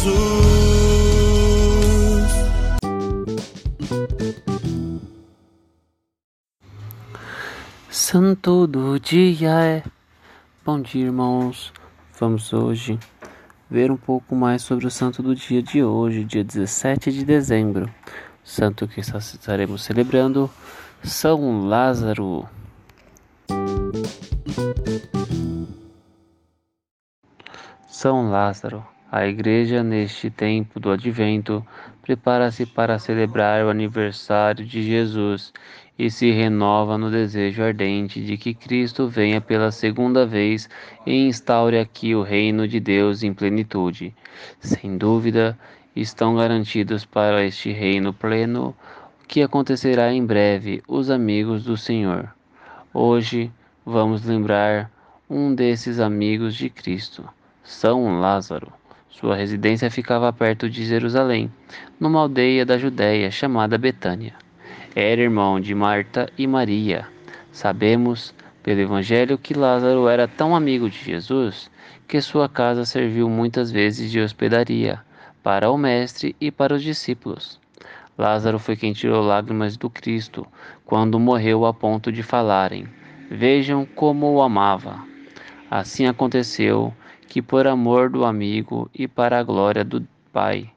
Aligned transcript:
Jesus. 0.00 0.30
Santo 7.90 8.66
do 8.66 8.98
dia 8.98 9.50
é. 9.50 9.82
Bom 10.64 10.80
dia, 10.80 11.04
irmãos. 11.04 11.70
Vamos 12.18 12.50
hoje 12.52 12.98
ver 13.70 13.90
um 13.90 13.96
pouco 13.96 14.34
mais 14.34 14.62
sobre 14.62 14.86
o 14.86 14.90
santo 14.90 15.22
do 15.22 15.34
dia 15.34 15.62
de 15.62 15.84
hoje, 15.84 16.24
dia 16.24 16.42
17 16.42 17.12
de 17.12 17.24
dezembro. 17.24 17.92
Santo 18.42 18.88
que 18.88 19.00
estaremos 19.00 19.82
celebrando, 19.82 20.50
São 21.04 21.66
Lázaro. 21.66 22.48
São 27.86 28.30
Lázaro. 28.30 28.82
A 29.12 29.26
igreja, 29.26 29.82
neste 29.82 30.30
tempo 30.30 30.78
do 30.78 30.88
advento, 30.88 31.66
prepara-se 32.00 32.64
para 32.64 32.96
celebrar 32.96 33.64
o 33.64 33.68
aniversário 33.68 34.64
de 34.64 34.84
Jesus 34.84 35.52
e 35.98 36.08
se 36.08 36.30
renova 36.30 36.96
no 36.96 37.10
desejo 37.10 37.60
ardente 37.60 38.24
de 38.24 38.36
que 38.36 38.54
Cristo 38.54 39.08
venha 39.08 39.40
pela 39.40 39.72
segunda 39.72 40.24
vez 40.24 40.70
e 41.04 41.26
instaure 41.26 41.76
aqui 41.76 42.14
o 42.14 42.22
reino 42.22 42.68
de 42.68 42.78
Deus 42.78 43.24
em 43.24 43.34
plenitude. 43.34 44.14
Sem 44.60 44.96
dúvida, 44.96 45.58
estão 45.96 46.36
garantidos 46.36 47.04
para 47.04 47.44
este 47.44 47.72
reino 47.72 48.12
pleno 48.12 48.76
que 49.26 49.42
acontecerá 49.42 50.12
em 50.12 50.24
breve 50.24 50.84
os 50.86 51.10
amigos 51.10 51.64
do 51.64 51.76
Senhor. 51.76 52.32
Hoje 52.94 53.50
vamos 53.84 54.24
lembrar 54.24 54.88
um 55.28 55.52
desses 55.52 55.98
amigos 55.98 56.54
de 56.54 56.70
Cristo, 56.70 57.28
São 57.64 58.20
Lázaro. 58.20 58.79
Sua 59.10 59.34
residência 59.34 59.90
ficava 59.90 60.32
perto 60.32 60.70
de 60.70 60.84
Jerusalém, 60.84 61.52
numa 61.98 62.20
aldeia 62.20 62.64
da 62.64 62.78
Judéia 62.78 63.30
chamada 63.30 63.76
Betânia. 63.76 64.34
Era 64.94 65.20
irmão 65.20 65.60
de 65.60 65.74
Marta 65.74 66.28
e 66.38 66.46
Maria. 66.46 67.06
Sabemos 67.52 68.32
pelo 68.62 68.80
Evangelho 68.80 69.36
que 69.36 69.52
Lázaro 69.52 70.08
era 70.08 70.28
tão 70.28 70.54
amigo 70.54 70.88
de 70.88 70.98
Jesus 70.98 71.70
que 72.06 72.20
sua 72.20 72.48
casa 72.48 72.84
serviu 72.84 73.28
muitas 73.28 73.70
vezes 73.70 74.10
de 74.10 74.20
hospedaria 74.20 75.00
para 75.42 75.70
o 75.70 75.76
Mestre 75.76 76.34
e 76.40 76.50
para 76.50 76.74
os 76.74 76.82
discípulos. 76.82 77.60
Lázaro 78.16 78.58
foi 78.58 78.76
quem 78.76 78.92
tirou 78.92 79.22
lágrimas 79.22 79.76
do 79.76 79.90
Cristo 79.90 80.46
quando 80.84 81.18
morreu 81.18 81.66
a 81.66 81.74
ponto 81.74 82.12
de 82.12 82.22
falarem: 82.22 82.86
Vejam 83.30 83.84
como 83.84 84.32
o 84.32 84.42
amava. 84.42 85.02
Assim 85.70 86.06
aconteceu 86.06 86.92
que, 87.30 87.40
por 87.40 87.64
amor 87.64 88.10
do 88.10 88.24
amigo 88.24 88.90
e 88.92 89.06
para 89.06 89.38
a 89.38 89.42
glória 89.44 89.84
do 89.84 90.04
Pai, 90.32 90.68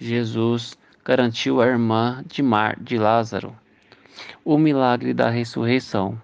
Jesus 0.00 0.74
garantiu 1.04 1.60
à 1.60 1.66
irmã 1.66 2.24
de, 2.26 2.42
Mar, 2.42 2.80
de 2.80 2.96
Lázaro 2.96 3.54
o 4.42 4.56
milagre 4.56 5.12
da 5.12 5.28
ressurreição. 5.28 6.18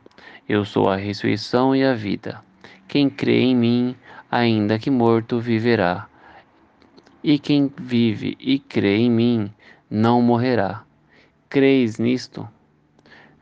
Eu 0.49 0.65
sou 0.65 0.89
a 0.89 0.97
ressurreição 0.97 1.77
e 1.77 1.85
a 1.85 1.93
vida. 1.93 2.43
Quem 2.89 3.11
crê 3.11 3.43
em 3.43 3.55
mim, 3.55 3.95
ainda 4.31 4.79
que 4.79 4.91
morto, 4.91 5.39
viverá. 5.39 6.09
E 7.23 7.39
quem 7.39 7.71
vive 7.77 8.39
e 8.41 8.59
crê 8.59 8.97
em 8.97 9.11
mim, 9.11 9.53
não 9.91 10.23
morrerá. 10.23 10.83
Creis 11.51 11.99
nisto? 11.99 12.49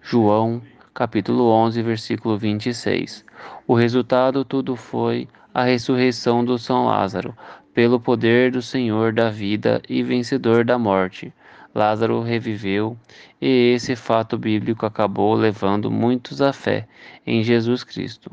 João, 0.03 0.61
capítulo 0.93 1.49
11, 1.53 1.81
versículo 1.83 2.37
26. 2.37 3.25
O 3.65 3.75
resultado 3.75 4.45
tudo 4.45 4.75
foi 4.75 5.29
a 5.57 5.65
ressurreição 5.65 6.45
do 6.45 6.59
São 6.59 6.85
Lázaro, 6.85 7.35
pelo 7.73 7.99
poder 7.99 8.53
do 8.53 8.61
Senhor 8.61 9.11
da 9.11 9.31
vida 9.31 9.81
e 9.89 10.03
vencedor 10.03 10.67
da 10.67 10.79
morte. 10.79 11.33
Lázaro 11.75 12.21
reviveu, 12.21 12.95
e 13.41 13.73
esse 13.73 13.97
fato 13.97 14.37
bíblico 14.37 14.85
acabou 14.85 15.33
levando 15.33 15.91
muitos 15.91 16.43
à 16.43 16.53
fé 16.53 16.87
em 17.27 17.43
Jesus 17.43 17.83
Cristo. 17.83 18.31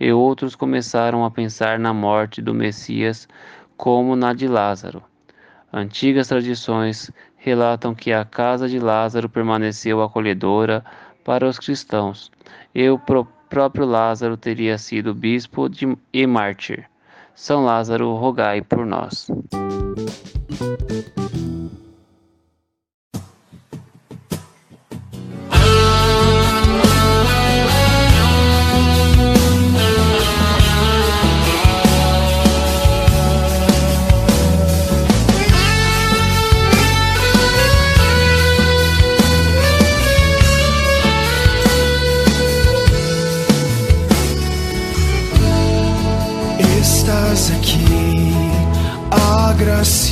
E 0.00 0.10
outros 0.10 0.56
começaram 0.56 1.22
a 1.22 1.30
pensar 1.30 1.78
na 1.78 1.92
morte 1.92 2.40
do 2.40 2.54
Messias 2.54 3.28
como 3.76 4.16
na 4.16 4.32
de 4.32 4.48
Lázaro. 4.48 5.02
Antigas 5.70 6.28
tradições 6.28 7.10
relatam 7.36 7.94
que 7.94 8.10
a 8.10 8.24
casa 8.24 8.70
de 8.70 8.78
Lázaro 8.78 9.28
permaneceu 9.28 10.00
acolhedora 10.00 10.82
para 11.22 11.46
os 11.46 11.58
cristãos, 11.58 12.32
e 12.74 12.88
o 12.88 12.98
pró- 12.98 13.26
próprio 13.54 13.86
Lázaro 13.86 14.36
teria 14.36 14.76
sido 14.76 15.14
bispo 15.14 15.68
de, 15.68 15.96
e 16.12 16.26
mártir. 16.26 16.90
São 17.36 17.64
Lázaro, 17.64 18.12
rogai 18.16 18.60
por 18.60 18.84
nós. 18.84 19.28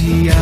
Yeah. 0.04 0.41